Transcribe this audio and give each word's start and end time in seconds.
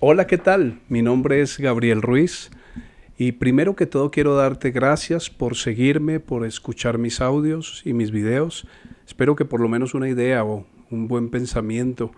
Hola, 0.00 0.28
¿qué 0.28 0.38
tal? 0.38 0.78
Mi 0.88 1.02
nombre 1.02 1.40
es 1.40 1.58
Gabriel 1.58 2.02
Ruiz 2.02 2.52
y 3.16 3.32
primero 3.32 3.74
que 3.74 3.84
todo 3.84 4.12
quiero 4.12 4.36
darte 4.36 4.70
gracias 4.70 5.28
por 5.28 5.56
seguirme, 5.56 6.20
por 6.20 6.46
escuchar 6.46 6.98
mis 6.98 7.20
audios 7.20 7.82
y 7.84 7.94
mis 7.94 8.12
videos. 8.12 8.64
Espero 9.08 9.34
que 9.34 9.44
por 9.44 9.58
lo 9.58 9.68
menos 9.68 9.94
una 9.94 10.08
idea 10.08 10.44
o 10.44 10.64
un 10.92 11.08
buen 11.08 11.30
pensamiento 11.30 12.12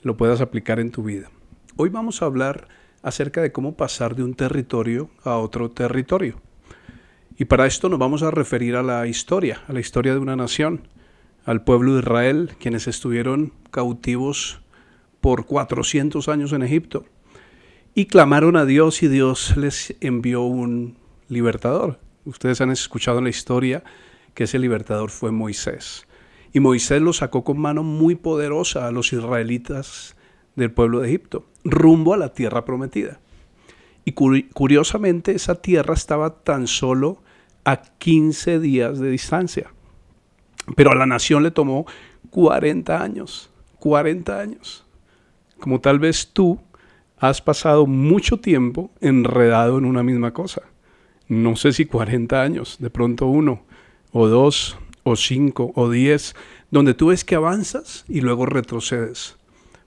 lo 0.00 0.16
puedas 0.16 0.40
aplicar 0.40 0.80
en 0.80 0.92
tu 0.92 1.02
vida. 1.02 1.30
Hoy 1.76 1.90
vamos 1.90 2.22
a 2.22 2.24
hablar 2.24 2.68
acerca 3.02 3.42
de 3.42 3.52
cómo 3.52 3.76
pasar 3.76 4.16
de 4.16 4.24
un 4.24 4.32
territorio 4.32 5.10
a 5.22 5.36
otro 5.36 5.70
territorio. 5.70 6.40
Y 7.36 7.44
para 7.44 7.66
esto 7.66 7.90
nos 7.90 7.98
vamos 7.98 8.22
a 8.22 8.30
referir 8.30 8.76
a 8.76 8.82
la 8.82 9.06
historia, 9.06 9.60
a 9.68 9.74
la 9.74 9.80
historia 9.80 10.14
de 10.14 10.20
una 10.20 10.36
nación, 10.36 10.88
al 11.44 11.64
pueblo 11.64 11.92
de 11.92 12.00
Israel, 12.00 12.52
quienes 12.58 12.88
estuvieron 12.88 13.52
cautivos 13.70 14.62
por 15.20 15.46
400 15.46 16.28
años 16.28 16.52
en 16.52 16.62
Egipto 16.62 17.04
y 17.94 18.06
clamaron 18.06 18.56
a 18.56 18.64
Dios 18.64 19.02
y 19.02 19.08
Dios 19.08 19.56
les 19.56 19.96
envió 20.00 20.42
un 20.42 20.96
libertador. 21.28 21.98
Ustedes 22.24 22.60
han 22.60 22.70
escuchado 22.70 23.18
en 23.18 23.24
la 23.24 23.30
historia 23.30 23.82
que 24.34 24.44
ese 24.44 24.58
libertador 24.58 25.10
fue 25.10 25.32
Moisés. 25.32 26.06
Y 26.52 26.60
Moisés 26.60 27.02
lo 27.02 27.12
sacó 27.12 27.44
con 27.44 27.58
mano 27.58 27.82
muy 27.82 28.14
poderosa 28.14 28.86
a 28.86 28.92
los 28.92 29.12
israelitas 29.12 30.16
del 30.56 30.72
pueblo 30.72 31.00
de 31.00 31.08
Egipto, 31.08 31.46
rumbo 31.64 32.14
a 32.14 32.16
la 32.16 32.32
tierra 32.32 32.64
prometida. 32.64 33.20
Y 34.04 34.12
curiosamente 34.12 35.32
esa 35.32 35.56
tierra 35.56 35.94
estaba 35.94 36.42
tan 36.42 36.66
solo 36.66 37.22
a 37.64 37.82
15 37.82 38.58
días 38.58 38.98
de 38.98 39.10
distancia. 39.10 39.72
Pero 40.76 40.92
a 40.92 40.94
la 40.94 41.06
nación 41.06 41.42
le 41.42 41.50
tomó 41.50 41.86
40 42.30 43.02
años, 43.02 43.50
40 43.78 44.38
años 44.38 44.84
como 45.60 45.80
tal 45.80 45.98
vez 45.98 46.32
tú 46.32 46.60
has 47.18 47.40
pasado 47.42 47.86
mucho 47.86 48.38
tiempo 48.38 48.90
enredado 49.00 49.78
en 49.78 49.84
una 49.84 50.02
misma 50.02 50.32
cosa. 50.32 50.62
No 51.28 51.54
sé 51.54 51.72
si 51.72 51.84
40 51.84 52.42
años, 52.42 52.76
de 52.80 52.90
pronto 52.90 53.26
uno, 53.26 53.62
o 54.10 54.26
dos, 54.26 54.78
o 55.04 55.14
cinco, 55.16 55.72
o 55.76 55.90
diez, 55.90 56.34
donde 56.70 56.94
tú 56.94 57.08
ves 57.08 57.24
que 57.24 57.36
avanzas 57.36 58.04
y 58.08 58.20
luego 58.20 58.46
retrocedes. 58.46 59.36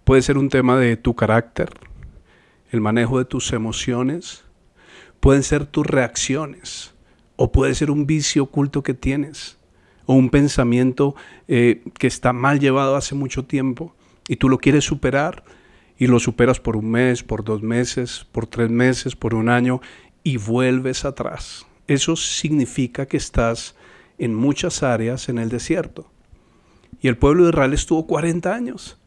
Puede 0.03 0.21
ser 0.21 0.37
un 0.37 0.49
tema 0.49 0.77
de 0.77 0.95
tu 0.95 1.15
carácter, 1.15 1.69
el 2.71 2.81
manejo 2.81 3.17
de 3.17 3.25
tus 3.25 3.51
emociones, 3.51 4.43
pueden 5.19 5.43
ser 5.43 5.65
tus 5.65 5.85
reacciones, 5.85 6.93
o 7.35 7.51
puede 7.51 7.75
ser 7.75 7.89
un 7.91 8.05
vicio 8.05 8.43
oculto 8.43 8.83
que 8.83 8.93
tienes, 8.93 9.57
o 10.05 10.13
un 10.13 10.29
pensamiento 10.29 11.15
eh, 11.47 11.83
que 11.97 12.07
está 12.07 12.33
mal 12.33 12.59
llevado 12.59 12.95
hace 12.95 13.15
mucho 13.15 13.45
tiempo 13.45 13.95
y 14.27 14.35
tú 14.35 14.49
lo 14.49 14.57
quieres 14.57 14.83
superar 14.83 15.43
y 16.03 16.07
lo 16.07 16.19
superas 16.19 16.59
por 16.59 16.75
un 16.75 16.91
mes, 16.91 17.23
por 17.23 17.45
dos 17.45 17.61
meses, 17.61 18.27
por 18.33 18.45
tres 18.45 18.69
meses, 18.69 19.15
por 19.15 19.33
un 19.33 19.47
año 19.47 19.79
y 20.21 20.35
vuelves 20.35 21.05
atrás. 21.05 21.65
Eso 21.87 22.17
significa 22.17 23.05
que 23.05 23.15
estás 23.15 23.77
en 24.17 24.35
muchas 24.35 24.83
áreas 24.83 25.29
en 25.29 25.37
el 25.37 25.47
desierto. 25.47 26.11
Y 26.99 27.07
el 27.07 27.17
pueblo 27.17 27.43
de 27.43 27.51
Israel 27.51 27.71
estuvo 27.71 28.05
40 28.05 28.53
años. 28.53 28.99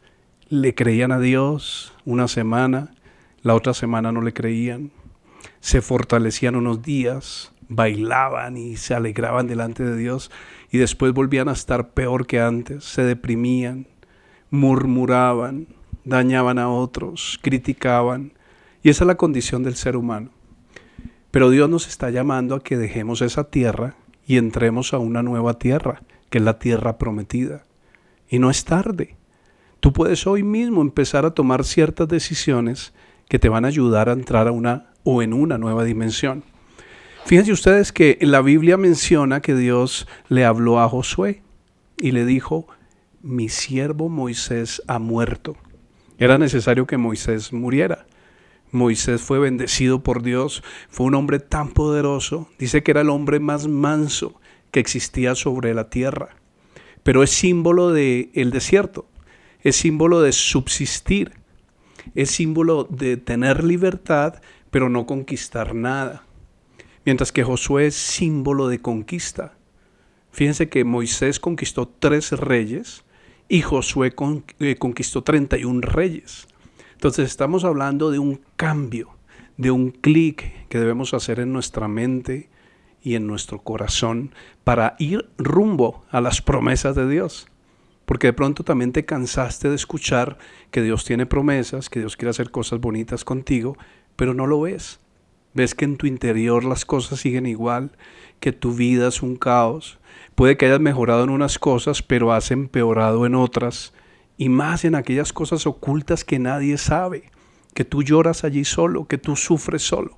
Le 0.49 0.73
creían 0.73 1.11
a 1.11 1.19
Dios 1.19 1.93
una 2.03 2.27
semana, 2.27 2.95
la 3.43 3.53
otra 3.53 3.75
semana 3.75 4.11
no 4.11 4.23
le 4.23 4.33
creían. 4.33 4.89
Se 5.59 5.83
fortalecían 5.83 6.55
unos 6.55 6.81
días, 6.81 7.53
bailaban 7.69 8.57
y 8.57 8.75
se 8.75 8.95
alegraban 8.95 9.45
delante 9.45 9.83
de 9.83 9.95
Dios 9.95 10.31
y 10.71 10.79
después 10.79 11.13
volvían 11.13 11.47
a 11.47 11.53
estar 11.53 11.91
peor 11.91 12.25
que 12.25 12.41
antes, 12.41 12.85
se 12.85 13.03
deprimían, 13.03 13.85
murmuraban, 14.49 15.67
dañaban 16.07 16.57
a 16.57 16.69
otros, 16.69 17.37
criticaban. 17.41 18.33
Y 18.81 18.89
esa 18.89 19.03
es 19.03 19.07
la 19.07 19.17
condición 19.17 19.63
del 19.63 19.75
ser 19.75 19.97
humano. 19.97 20.31
Pero 21.31 21.49
Dios 21.49 21.69
nos 21.69 21.87
está 21.87 22.09
llamando 22.09 22.55
a 22.55 22.63
que 22.63 22.77
dejemos 22.77 23.21
esa 23.21 23.49
tierra 23.49 23.95
y 24.25 24.37
entremos 24.37 24.93
a 24.93 24.99
una 24.99 25.21
nueva 25.21 25.59
tierra, 25.59 26.01
que 26.29 26.37
es 26.37 26.43
la 26.43 26.59
tierra 26.59 26.97
prometida. 26.97 27.63
Y 28.29 28.39
no 28.39 28.49
es 28.49 28.63
tarde. 28.63 29.17
Tú 29.79 29.93
puedes 29.93 30.25
hoy 30.25 30.43
mismo 30.43 30.81
empezar 30.81 31.25
a 31.25 31.31
tomar 31.31 31.65
ciertas 31.65 32.07
decisiones 32.07 32.93
que 33.29 33.39
te 33.39 33.49
van 33.49 33.65
a 33.65 33.67
ayudar 33.67 34.09
a 34.09 34.13
entrar 34.13 34.47
a 34.47 34.51
una 34.51 34.91
o 35.03 35.21
en 35.21 35.33
una 35.33 35.57
nueva 35.57 35.83
dimensión. 35.83 36.43
Fíjense 37.25 37.51
ustedes 37.51 37.91
que 37.91 38.17
la 38.21 38.41
Biblia 38.41 38.77
menciona 38.77 39.41
que 39.41 39.53
Dios 39.53 40.07
le 40.29 40.45
habló 40.45 40.79
a 40.79 40.87
Josué 40.87 41.41
y 41.97 42.11
le 42.11 42.25
dijo, 42.25 42.67
mi 43.21 43.49
siervo 43.49 44.07
Moisés 44.07 44.81
ha 44.87 44.99
muerto. 44.99 45.57
Era 46.17 46.37
necesario 46.37 46.87
que 46.87 46.97
Moisés 46.97 47.53
muriera. 47.53 48.07
Moisés 48.71 49.21
fue 49.21 49.39
bendecido 49.39 50.03
por 50.03 50.21
Dios, 50.23 50.63
fue 50.89 51.05
un 51.05 51.15
hombre 51.15 51.39
tan 51.39 51.69
poderoso, 51.69 52.49
dice 52.59 52.83
que 52.83 52.91
era 52.91 53.01
el 53.01 53.09
hombre 53.09 53.39
más 53.39 53.67
manso 53.67 54.39
que 54.71 54.79
existía 54.79 55.35
sobre 55.35 55.73
la 55.73 55.89
tierra, 55.89 56.35
pero 57.03 57.23
es 57.23 57.29
símbolo 57.29 57.93
del 57.93 58.29
el 58.33 58.51
desierto, 58.51 59.07
es 59.61 59.77
símbolo 59.77 60.21
de 60.21 60.33
subsistir, 60.33 61.31
es 62.13 62.31
símbolo 62.31 62.83
de 62.83 63.15
tener 63.15 63.63
libertad, 63.63 64.41
pero 64.69 64.89
no 64.89 65.05
conquistar 65.05 65.73
nada, 65.73 66.25
mientras 67.05 67.31
que 67.31 67.45
Josué 67.45 67.87
es 67.87 67.95
símbolo 67.95 68.67
de 68.67 68.79
conquista. 68.79 69.53
Fíjense 70.31 70.67
que 70.67 70.83
Moisés 70.83 71.39
conquistó 71.39 71.87
tres 71.87 72.31
reyes, 72.31 73.05
y 73.49 73.61
Josué 73.61 74.13
eh, 74.59 74.75
conquistó 74.77 75.23
31 75.23 75.81
reyes. 75.81 76.47
Entonces 76.93 77.27
estamos 77.27 77.63
hablando 77.63 78.11
de 78.11 78.19
un 78.19 78.41
cambio, 78.55 79.09
de 79.57 79.71
un 79.71 79.91
clic 79.91 80.67
que 80.67 80.79
debemos 80.79 81.13
hacer 81.13 81.39
en 81.39 81.53
nuestra 81.53 81.87
mente 81.87 82.49
y 83.01 83.15
en 83.15 83.27
nuestro 83.27 83.59
corazón 83.59 84.33
para 84.63 84.95
ir 84.99 85.29
rumbo 85.37 86.03
a 86.09 86.21
las 86.21 86.41
promesas 86.41 86.95
de 86.95 87.07
Dios. 87.07 87.47
Porque 88.05 88.27
de 88.27 88.33
pronto 88.33 88.63
también 88.63 88.93
te 88.93 89.05
cansaste 89.05 89.69
de 89.69 89.75
escuchar 89.75 90.37
que 90.71 90.81
Dios 90.81 91.05
tiene 91.05 91.25
promesas, 91.25 91.89
que 91.89 91.99
Dios 91.99 92.15
quiere 92.15 92.31
hacer 92.31 92.51
cosas 92.51 92.79
bonitas 92.79 93.23
contigo, 93.23 93.77
pero 94.15 94.33
no 94.33 94.47
lo 94.47 94.61
ves. 94.61 94.99
Ves 95.57 95.73
que 95.73 95.85
en 95.85 95.97
tu 95.97 96.05
interior 96.05 96.63
las 96.63 96.85
cosas 96.85 97.19
siguen 97.19 97.47
igual, 97.47 97.89
que 98.39 98.51
tu 98.51 98.75
vida 98.75 99.07
es 99.07 99.23
un 99.23 99.37
caos, 99.37 99.97
Puede 100.35 100.55
que 100.55 100.67
hayas 100.67 100.79
mejorado 100.79 101.23
en 101.23 101.31
unas 101.31 101.57
cosas, 101.57 102.03
pero 102.03 102.31
has 102.31 102.51
empeorado 102.51 103.25
en 103.25 103.33
otras, 103.33 103.91
y 104.37 104.49
más 104.49 104.85
en 104.85 104.93
aquellas 104.93 105.33
cosas 105.33 105.65
ocultas 105.65 106.23
que 106.23 106.37
nadie 106.37 106.77
sabe, 106.77 107.31
que 107.73 107.85
tú 107.85 108.03
lloras 108.03 108.43
allí 108.43 108.63
solo, 108.63 109.07
que 109.07 109.17
tú 109.17 109.35
sufres 109.35 109.81
solo. 109.81 110.15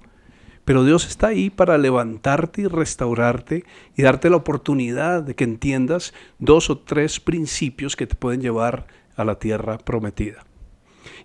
Pero 0.66 0.84
Dios 0.84 1.08
está 1.08 1.28
ahí 1.28 1.50
para 1.50 1.78
levantarte 1.78 2.64
y 2.64 2.68
restaurarte 2.68 3.64
y 3.96 4.02
darte 4.02 4.30
la 4.30 4.36
oportunidad 4.36 5.24
de 5.24 5.36
que 5.36 5.46
entiendas 5.46 6.14
dos 6.38 6.70
o 6.70 6.80
tres 6.80 7.22
principios 7.22 7.96
que 7.96 8.06
te 8.06 8.16
pueden 8.16 8.42
llevar 8.42 8.88
a 9.16 9.24
la 9.24 9.40
tierra 9.40 9.78
prometida. 9.78 10.46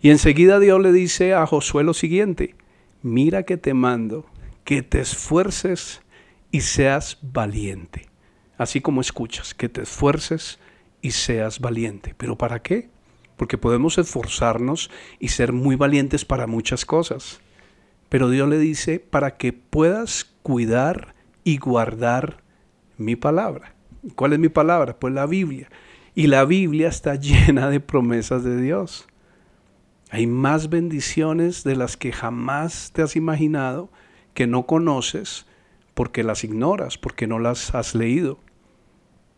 Y 0.02 0.10
enseguida 0.10 0.60
Dios 0.60 0.80
le 0.80 0.92
dice 0.92 1.34
a 1.34 1.44
Josué 1.48 1.82
lo 1.82 1.94
siguiente, 1.94 2.54
mira 3.04 3.44
que 3.44 3.56
te 3.56 3.72
mando, 3.72 4.26
que 4.64 4.82
te 4.82 5.00
esfuerces 5.00 6.02
y 6.50 6.62
seas 6.62 7.18
valiente 7.22 8.14
así 8.58 8.80
como 8.80 9.00
escuchas, 9.00 9.54
que 9.54 9.68
te 9.68 9.82
esfuerces 9.82 10.58
y 11.00 11.12
seas 11.12 11.60
valiente. 11.60 12.14
¿Pero 12.16 12.36
para 12.36 12.62
qué? 12.62 12.88
Porque 13.36 13.58
podemos 13.58 13.98
esforzarnos 13.98 14.90
y 15.18 15.28
ser 15.28 15.52
muy 15.52 15.76
valientes 15.76 16.24
para 16.24 16.46
muchas 16.46 16.84
cosas. 16.84 17.40
Pero 18.08 18.30
Dios 18.30 18.48
le 18.48 18.58
dice 18.58 19.00
para 19.00 19.36
que 19.36 19.52
puedas 19.52 20.24
cuidar 20.42 21.14
y 21.42 21.58
guardar 21.58 22.42
mi 22.96 23.16
palabra. 23.16 23.74
¿Cuál 24.14 24.34
es 24.34 24.38
mi 24.38 24.48
palabra? 24.48 24.98
Pues 24.98 25.12
la 25.12 25.26
Biblia. 25.26 25.68
Y 26.14 26.28
la 26.28 26.44
Biblia 26.44 26.88
está 26.88 27.14
llena 27.16 27.70
de 27.70 27.80
promesas 27.80 28.44
de 28.44 28.60
Dios. 28.60 29.06
Hay 30.14 30.28
más 30.28 30.70
bendiciones 30.70 31.64
de 31.64 31.74
las 31.74 31.96
que 31.96 32.12
jamás 32.12 32.92
te 32.92 33.02
has 33.02 33.16
imaginado 33.16 33.90
que 34.32 34.46
no 34.46 34.64
conoces 34.64 35.44
porque 35.92 36.22
las 36.22 36.44
ignoras, 36.44 36.98
porque 36.98 37.26
no 37.26 37.40
las 37.40 37.74
has 37.74 37.96
leído. 37.96 38.38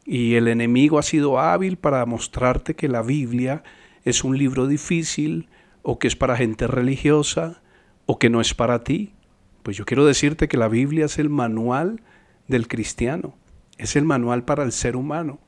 Y 0.05 0.34
el 0.34 0.49
enemigo 0.49 0.99
ha 0.99 1.02
sido 1.02 1.40
hábil 1.40 1.78
para 1.78 2.05
mostrarte 2.05 2.75
que 2.75 2.88
la 2.88 3.00
Biblia 3.00 3.62
es 4.05 4.23
un 4.23 4.37
libro 4.37 4.67
difícil 4.67 5.49
o 5.81 5.99
que 5.99 6.08
es 6.08 6.14
para 6.14 6.37
gente 6.37 6.67
religiosa 6.67 7.62
o 8.05 8.19
que 8.19 8.29
no 8.29 8.43
es 8.43 8.52
para 8.52 8.84
ti. 8.84 9.14
Pues 9.62 9.79
yo 9.79 9.87
quiero 9.87 10.05
decirte 10.05 10.46
que 10.46 10.58
la 10.58 10.69
Biblia 10.69 11.06
es 11.06 11.19
el 11.19 11.31
manual 11.31 12.02
del 12.49 12.69
cristiano, 12.69 13.34
es 13.79 13.96
el 13.96 14.05
manual 14.05 14.44
para 14.44 14.62
el 14.62 14.72
ser 14.72 14.94
humano. 14.94 15.38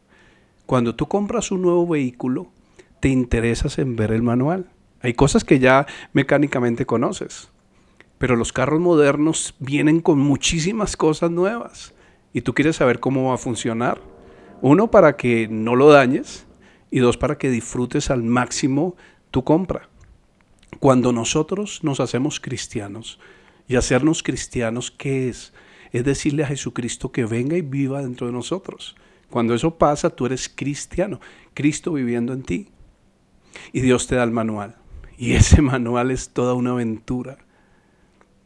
Cuando 0.65 0.95
tú 0.95 1.07
compras 1.07 1.51
un 1.51 1.61
nuevo 1.61 1.87
vehículo, 1.87 2.51
te 3.01 3.11
interesas 3.11 3.79
en 3.79 3.95
ver 3.95 4.11
el 4.11 4.23
manual. 4.23 4.71
Hay 5.01 5.15
cosas 5.15 5.45
que 5.45 5.59
ya 5.59 5.87
mecánicamente 6.13 6.87
conoces, 6.87 7.51
pero 8.19 8.37
los 8.37 8.53
carros 8.53 8.81
modernos 8.81 9.55
vienen 9.59 10.01
con 10.01 10.19
muchísimas 10.19 10.97
cosas 10.97 11.31
nuevas 11.31 11.95
y 12.33 12.41
tú 12.43 12.55
quieres 12.55 12.77
saber 12.77 13.01
cómo 13.01 13.29
va 13.29 13.35
a 13.35 13.39
funcionar. 13.39 14.01
Uno, 14.61 14.91
para 14.91 15.17
que 15.17 15.47
no 15.49 15.77
lo 15.77 15.89
dañes 15.89 16.47
y 16.91 16.99
dos, 16.99 17.17
para 17.17 17.39
que 17.39 17.51
disfrutes 17.51 18.11
al 18.11 18.25
máximo 18.25 18.97
tu 19.31 19.45
compra. 19.45 19.89
Cuando 20.81 21.13
nosotros 21.13 21.81
nos 21.85 22.01
hacemos 22.01 22.41
cristianos, 22.41 23.19
y 23.69 23.77
hacernos 23.77 24.23
cristianos, 24.23 24.91
¿qué 24.91 25.29
es? 25.29 25.53
Es 25.93 26.03
decirle 26.05 26.43
a 26.43 26.49
Jesucristo 26.49 27.13
que 27.13 27.27
venga 27.27 27.57
y 27.57 27.61
viva 27.61 28.03
dentro 28.03 28.27
de 28.27 28.33
nosotros. 28.33 28.97
Cuando 29.31 29.55
eso 29.55 29.77
pasa, 29.77 30.11
tú 30.11 30.27
eres 30.27 30.49
cristiano, 30.49 31.21
Cristo 31.53 31.93
viviendo 31.93 32.33
en 32.33 32.43
ti. 32.43 32.71
Y 33.73 33.83
Dios 33.83 34.07
te 34.07 34.17
da 34.17 34.25
el 34.25 34.31
manual. 34.31 34.78
Y 35.19 35.33
ese 35.33 35.61
manual 35.63 36.11
es 36.11 36.31
toda 36.31 36.55
una 36.55 36.71
aventura. 36.71 37.39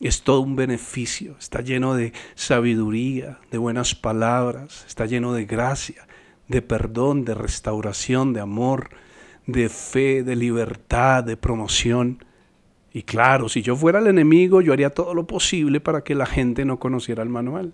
Es 0.01 0.23
todo 0.23 0.41
un 0.41 0.57
beneficio. 0.57 1.37
Está 1.39 1.61
lleno 1.61 1.95
de 1.95 2.13
sabiduría, 2.35 3.39
de 3.53 3.59
buenas 3.59 3.95
palabras. 3.95 4.85
Está 4.89 5.07
lleno 5.07 5.33
de 5.33 5.45
gracia, 5.45 6.09
de 6.49 6.63
perdón, 6.63 7.25
de 7.25 7.35
restauración, 7.35 8.33
de 8.33 8.41
amor, 8.41 8.91
de 9.47 9.69
fe, 9.69 10.25
de 10.25 10.35
libertad, 10.35 11.23
de 11.23 11.37
promoción. 11.37 12.25
Y 12.93 13.03
claro, 13.03 13.49
si 13.49 13.63
yo 13.63 13.77
fuera 13.77 14.01
el 14.01 14.09
enemigo, 14.09 14.61
yo 14.61 14.73
haría 14.73 14.91
todo 14.91 15.15
lo 15.15 15.27
posible 15.27 15.81
para 15.81 16.03
que 16.03 16.17
la 16.17 16.27
gente 16.27 16.65
no 16.65 16.81
conociera 16.81 17.23
el 17.23 17.29
manual. 17.29 17.73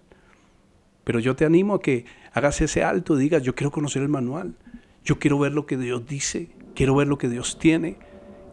Pero 1.05 1.21
yo 1.21 1.35
te 1.35 1.47
animo 1.47 1.77
a 1.77 1.81
que 1.81 2.05
hagas 2.35 2.61
ese 2.61 2.85
alto 2.85 3.17
digas, 3.17 3.43
yo 3.43 3.55
quiero 3.55 3.71
conocer 3.71 4.03
el 4.03 4.09
manual. 4.09 4.55
Yo 5.03 5.19
quiero 5.19 5.39
ver 5.39 5.53
lo 5.53 5.65
que 5.65 5.79
Dios 5.79 6.07
dice, 6.07 6.51
quiero 6.75 6.95
ver 6.95 7.09
lo 7.09 7.17
que 7.17 7.31
Dios 7.31 7.59
tiene. 7.59 7.97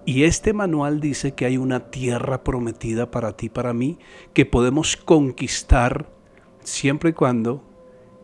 Y 0.06 0.24
este 0.24 0.54
manual 0.54 1.00
dice 1.00 1.34
que 1.34 1.46
hay 1.46 1.57
una 1.57 1.90
tierra 1.90 2.44
prometida 2.44 3.10
para 3.10 3.36
ti, 3.36 3.50
para 3.50 3.74
mí, 3.74 3.98
que 4.34 4.46
podemos 4.46 4.98
conquistar 4.98 6.07
siempre 6.63 7.10
y 7.10 7.13
cuando 7.13 7.63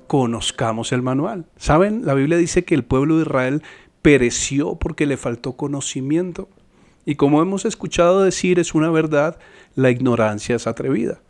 conozcamos 0.06 0.92
el 0.92 1.01
manual. 1.01 1.48
¿Saben? 1.57 2.06
La 2.06 2.13
Biblia 2.13 2.38
dice 2.38 2.66
que 2.66 2.75
el 2.75 2.83
pueblo 2.83 3.16
de 3.18 3.24
Israel 3.24 3.63
pereció 4.01 4.75
porque 4.75 5.07
le 5.07 5.18
faltó 5.18 5.54
conocimiento. 5.54 6.50
Y 7.04 7.16
como 7.16 7.42
hemos 7.42 7.66
escuchado 7.66 8.22
decir, 8.22 8.60
es 8.60 8.75
una 8.75 8.92
verdad, 8.92 9.39
la 9.74 9.89
ignorancia 9.89 10.56
es 10.56 10.68
atrevida. 10.68 11.22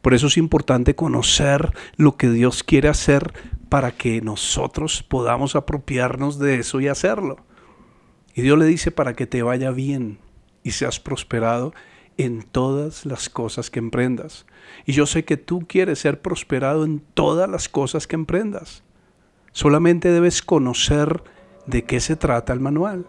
Por 0.00 0.14
eso 0.14 0.28
es 0.28 0.38
importante 0.38 0.94
conocer 0.94 1.72
lo 1.96 2.16
que 2.16 2.30
Dios 2.30 2.62
quiere 2.62 2.88
hacer 2.88 3.34
para 3.68 3.90
que 3.92 4.22
nosotros 4.22 5.02
podamos 5.02 5.56
apropiarnos 5.56 6.38
de 6.38 6.60
eso 6.60 6.80
y 6.80 6.88
hacerlo. 6.88 7.45
Y 8.36 8.42
Dios 8.42 8.58
le 8.58 8.66
dice 8.66 8.90
para 8.90 9.14
que 9.16 9.26
te 9.26 9.42
vaya 9.42 9.70
bien 9.70 10.18
y 10.62 10.72
seas 10.72 11.00
prosperado 11.00 11.72
en 12.18 12.42
todas 12.42 13.06
las 13.06 13.30
cosas 13.30 13.70
que 13.70 13.78
emprendas. 13.78 14.44
Y 14.84 14.92
yo 14.92 15.06
sé 15.06 15.24
que 15.24 15.38
tú 15.38 15.64
quieres 15.66 16.00
ser 16.00 16.20
prosperado 16.20 16.84
en 16.84 17.00
todas 17.14 17.48
las 17.48 17.70
cosas 17.70 18.06
que 18.06 18.14
emprendas. 18.14 18.82
Solamente 19.52 20.10
debes 20.10 20.42
conocer 20.42 21.22
de 21.66 21.84
qué 21.84 21.98
se 21.98 22.14
trata 22.14 22.52
el 22.52 22.60
manual. 22.60 23.06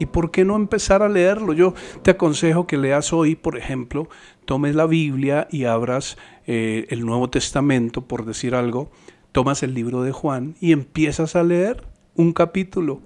¿Y 0.00 0.06
por 0.06 0.32
qué 0.32 0.44
no 0.44 0.56
empezar 0.56 1.00
a 1.00 1.08
leerlo? 1.08 1.52
Yo 1.52 1.74
te 2.02 2.10
aconsejo 2.10 2.66
que 2.66 2.76
leas 2.76 3.12
hoy, 3.12 3.36
por 3.36 3.56
ejemplo, 3.56 4.08
tomes 4.46 4.74
la 4.74 4.86
Biblia 4.86 5.46
y 5.48 5.64
abras 5.64 6.18
eh, 6.48 6.86
el 6.90 7.06
Nuevo 7.06 7.30
Testamento, 7.30 8.02
por 8.02 8.24
decir 8.24 8.56
algo, 8.56 8.90
tomas 9.30 9.62
el 9.62 9.74
libro 9.74 10.02
de 10.02 10.10
Juan 10.10 10.56
y 10.60 10.72
empiezas 10.72 11.36
a 11.36 11.44
leer 11.44 11.86
un 12.16 12.32
capítulo 12.32 13.00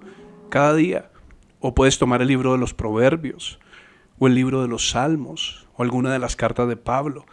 cada 0.49 0.73
día. 0.73 1.10
O 1.61 1.73
puedes 1.73 1.97
tomar 1.97 2.21
el 2.21 2.27
libro 2.27 2.51
de 2.51 2.57
los 2.57 2.73
Proverbios, 2.73 3.59
o 4.19 4.27
el 4.27 4.35
libro 4.35 4.61
de 4.61 4.67
los 4.67 4.89
Salmos, 4.89 5.67
o 5.75 5.83
alguna 5.83 6.11
de 6.11 6.19
las 6.19 6.35
cartas 6.35 6.67
de 6.67 6.75
Pablo. 6.75 7.25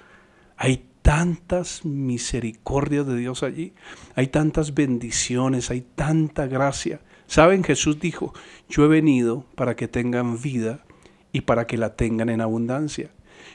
Hay 0.57 0.87
tantas 1.03 1.85
misericordias 1.85 3.07
de 3.07 3.17
Dios 3.17 3.43
allí, 3.43 3.73
hay 4.15 4.27
tantas 4.27 4.75
bendiciones, 4.75 5.71
hay 5.71 5.81
tanta 5.81 6.47
gracia. 6.47 7.01
Saben, 7.27 7.65
Jesús 7.65 7.99
dijo, 7.99 8.35
yo 8.69 8.85
he 8.85 8.89
venido 8.89 9.47
para 9.55 9.75
que 9.75 9.89
tengan 9.89 10.41
vida 10.41 10.85
y 11.33 11.43
para 11.43 11.67
que 11.67 11.79
la 11.79 11.97
tengan 11.97 12.29
en 12.29 12.43
abundancia. 12.43 13.11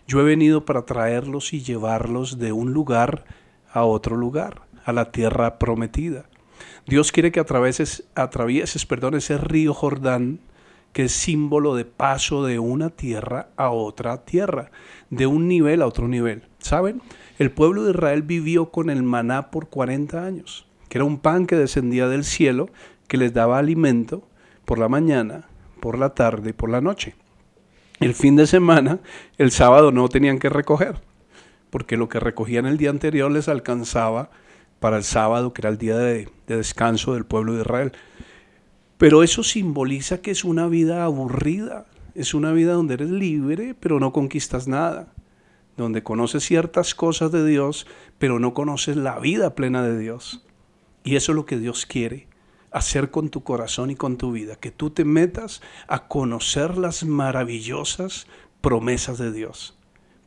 Yo 0.07 0.19
he 0.21 0.23
venido 0.23 0.65
para 0.65 0.85
traerlos 0.85 1.53
y 1.53 1.61
llevarlos 1.61 2.39
de 2.39 2.51
un 2.51 2.73
lugar 2.73 3.25
a 3.71 3.83
otro 3.83 4.15
lugar, 4.15 4.63
a 4.85 4.91
la 4.91 5.11
tierra 5.11 5.59
prometida. 5.59 6.25
Dios 6.85 7.11
quiere 7.11 7.31
que 7.31 7.39
atravieses, 7.39 8.05
atravieses 8.15 8.85
perdón, 8.85 9.15
ese 9.15 9.37
río 9.37 9.73
Jordán, 9.73 10.39
que 10.93 11.05
es 11.05 11.11
símbolo 11.11 11.75
de 11.75 11.85
paso 11.85 12.45
de 12.45 12.59
una 12.59 12.89
tierra 12.89 13.49
a 13.57 13.71
otra 13.71 14.23
tierra, 14.23 14.71
de 15.09 15.27
un 15.27 15.47
nivel 15.47 15.81
a 15.81 15.87
otro 15.87 16.07
nivel. 16.07 16.43
¿Saben? 16.59 17.01
El 17.39 17.51
pueblo 17.51 17.83
de 17.83 17.91
Israel 17.91 18.21
vivió 18.21 18.69
con 18.69 18.89
el 18.89 19.03
maná 19.03 19.49
por 19.49 19.67
40 19.69 20.23
años, 20.23 20.67
que 20.87 20.99
era 20.99 21.05
un 21.05 21.17
pan 21.17 21.47
que 21.47 21.55
descendía 21.55 22.07
del 22.07 22.23
cielo 22.23 22.69
que 23.07 23.17
les 23.17 23.33
daba 23.33 23.57
alimento 23.57 24.27
por 24.65 24.77
la 24.77 24.87
mañana, 24.87 25.49
por 25.81 25.97
la 25.97 26.11
tarde 26.11 26.51
y 26.51 26.53
por 26.53 26.69
la 26.69 26.79
noche. 26.79 27.15
El 27.99 28.13
fin 28.13 28.35
de 28.35 28.47
semana, 28.47 28.99
el 29.37 29.51
sábado 29.51 29.91
no 29.91 30.07
tenían 30.09 30.37
que 30.37 30.49
recoger, 30.49 30.95
porque 31.69 31.97
lo 31.97 32.07
que 32.07 32.19
recogían 32.19 32.65
el 32.65 32.77
día 32.77 32.91
anterior 32.91 33.31
les 33.31 33.47
alcanzaba 33.47 34.29
para 34.79 34.97
el 34.97 35.03
sábado, 35.03 35.53
que 35.53 35.61
era 35.61 35.69
el 35.69 35.77
día 35.77 35.97
de, 35.97 36.29
de 36.47 36.57
descanso 36.57 37.13
del 37.13 37.25
pueblo 37.25 37.53
de 37.53 37.61
Israel. 37.61 37.93
Pero 39.03 39.21
eso 39.21 39.43
simboliza 39.43 40.21
que 40.21 40.31
es 40.31 40.45
una 40.45 40.69
vida 40.69 41.03
aburrida, 41.03 41.87
es 42.15 42.33
una 42.33 42.53
vida 42.53 42.71
donde 42.71 42.93
eres 42.93 43.09
libre, 43.09 43.75
pero 43.77 43.99
no 43.99 44.13
conquistas 44.13 44.69
nada, 44.69 45.13
donde 45.75 46.03
conoces 46.03 46.45
ciertas 46.45 46.95
cosas 46.95 47.29
de 47.33 47.45
Dios, 47.45 47.85
pero 48.17 48.39
no 48.39 48.53
conoces 48.53 48.95
la 48.95 49.19
vida 49.19 49.55
plena 49.55 49.83
de 49.83 49.99
Dios. 49.99 50.45
Y 51.03 51.17
eso 51.17 51.33
es 51.33 51.35
lo 51.35 51.45
que 51.45 51.57
Dios 51.57 51.85
quiere, 51.85 52.29
hacer 52.71 53.11
con 53.11 53.27
tu 53.27 53.43
corazón 53.43 53.91
y 53.91 53.95
con 53.95 54.15
tu 54.15 54.31
vida, 54.31 54.55
que 54.55 54.71
tú 54.71 54.89
te 54.89 55.03
metas 55.03 55.61
a 55.89 56.07
conocer 56.07 56.77
las 56.77 57.03
maravillosas 57.03 58.25
promesas 58.61 59.17
de 59.17 59.33
Dios. 59.33 59.77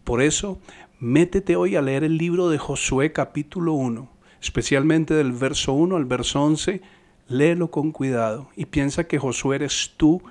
Por 0.05 0.21
eso, 0.21 0.61
métete 1.01 1.57
hoy 1.57 1.77
a 1.77 1.81
leer 1.81 2.05
el 2.05 2.19
libro 2.19 2.51
de 2.51 2.59
Josué 2.59 3.15
capítulo 3.15 3.73
1, 3.73 4.07
especialmente 4.43 5.15
del 5.15 5.33
verso 5.33 5.73
1 5.73 5.97
al 5.97 6.05
verso 6.05 6.43
11, 6.43 6.83
léelo 7.29 7.71
con 7.71 7.93
cuidado 7.93 8.49
y 8.57 8.67
piensa 8.67 9.05
que 9.05 9.19
Josué 9.19 9.57
eres 9.57 9.95
tú 9.97 10.23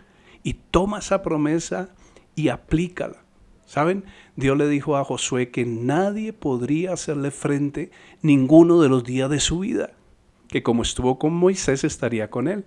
y 0.44 0.54
toma 0.54 1.00
esa 1.00 1.22
promesa 1.22 1.90
y 2.36 2.50
aplícala. 2.50 3.24
¿Saben? 3.66 4.06
Dios 4.36 4.58
le 4.58 4.68
dijo 4.68 4.96
a 4.96 5.04
Josué 5.04 5.50
que 5.50 5.66
nadie 5.66 6.34
podría 6.34 6.94
hacerle 6.94 7.32
frente 7.32 7.90
ninguno 8.22 8.80
de 8.82 8.90
los 8.90 9.04
días 9.04 9.30
de 9.30 9.40
su 9.40 9.60
vida 9.60 9.92
que 10.48 10.64
como 10.64 10.84
estuvo 10.84 11.20
con 11.20 11.34
Moisés 11.34 11.84
estaría 11.84 12.30
con 12.30 12.48
él, 12.48 12.66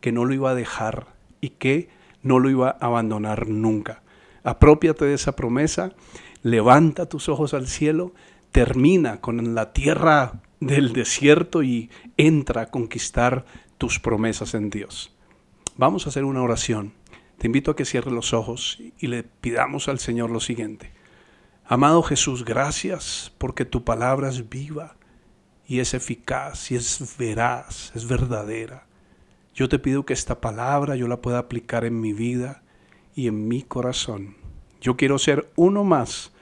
que 0.00 0.12
no 0.12 0.24
lo 0.24 0.34
iba 0.34 0.50
a 0.50 0.54
dejar 0.54 1.14
y 1.40 1.50
que 1.50 1.88
no 2.22 2.38
lo 2.38 2.50
iba 2.50 2.70
a 2.70 2.86
abandonar 2.86 3.48
nunca. 3.48 4.02
Apropiate 4.42 5.04
de 5.04 5.14
esa 5.14 5.36
promesa, 5.36 5.92
levanta 6.42 7.08
tus 7.08 7.28
ojos 7.28 7.54
al 7.54 7.66
cielo, 7.66 8.12
termina 8.52 9.20
con 9.20 9.54
la 9.54 9.72
tierra 9.72 10.40
del 10.60 10.92
desierto 10.92 11.62
y 11.62 11.90
entra 12.16 12.62
a 12.62 12.70
conquistar 12.70 13.44
tus 13.78 13.98
promesas 13.98 14.54
en 14.54 14.70
Dios. 14.70 15.14
Vamos 15.76 16.04
a 16.04 16.10
hacer 16.10 16.24
una 16.24 16.42
oración. 16.42 16.92
Te 17.38 17.46
invito 17.46 17.70
a 17.70 17.76
que 17.76 17.84
cierres 17.84 18.12
los 18.12 18.34
ojos 18.34 18.78
y 18.98 19.06
le 19.06 19.22
pidamos 19.22 19.88
al 19.88 20.00
Señor 20.00 20.30
lo 20.30 20.40
siguiente. 20.40 20.92
Amado 21.64 22.02
Jesús, 22.02 22.44
gracias 22.44 23.32
porque 23.38 23.64
tu 23.64 23.84
palabra 23.84 24.28
es 24.28 24.48
viva 24.48 24.96
y 25.66 25.78
es 25.78 25.94
eficaz 25.94 26.70
y 26.72 26.74
es 26.74 27.14
veraz, 27.18 27.92
es 27.94 28.08
verdadera. 28.08 28.86
Yo 29.54 29.68
te 29.68 29.78
pido 29.78 30.04
que 30.04 30.14
esta 30.14 30.40
palabra 30.40 30.96
yo 30.96 31.08
la 31.08 31.20
pueda 31.20 31.38
aplicar 31.38 31.84
en 31.84 32.00
mi 32.00 32.12
vida 32.12 32.62
y 33.14 33.28
en 33.28 33.48
mi 33.48 33.62
corazón. 33.62 34.36
Yo 34.80 34.96
quiero 34.96 35.18
ser 35.18 35.50
uno 35.56 35.84
más 35.84 36.32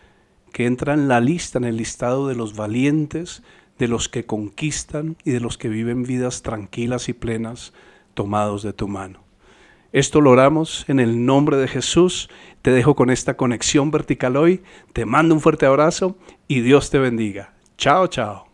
que 0.52 0.66
entra 0.66 0.94
en 0.94 1.08
la 1.08 1.20
lista, 1.20 1.58
en 1.58 1.64
el 1.64 1.76
listado 1.76 2.28
de 2.28 2.34
los 2.34 2.54
valientes, 2.56 3.42
de 3.78 3.88
los 3.88 4.08
que 4.08 4.26
conquistan 4.26 5.16
y 5.24 5.32
de 5.32 5.40
los 5.40 5.58
que 5.58 5.68
viven 5.68 6.02
vidas 6.02 6.42
tranquilas 6.42 7.08
y 7.08 7.12
plenas 7.12 7.72
tomados 8.14 8.62
de 8.62 8.72
tu 8.72 8.88
mano. 8.88 9.20
Esto 9.92 10.20
lo 10.20 10.30
oramos 10.30 10.84
en 10.88 11.00
el 11.00 11.24
nombre 11.24 11.56
de 11.56 11.68
Jesús. 11.68 12.28
Te 12.62 12.70
dejo 12.70 12.96
con 12.96 13.10
esta 13.10 13.36
conexión 13.36 13.90
vertical 13.90 14.36
hoy. 14.36 14.62
Te 14.92 15.06
mando 15.06 15.34
un 15.34 15.40
fuerte 15.40 15.66
abrazo 15.66 16.18
y 16.48 16.60
Dios 16.60 16.90
te 16.90 16.98
bendiga. 16.98 17.54
Chao, 17.78 18.06
chao. 18.08 18.45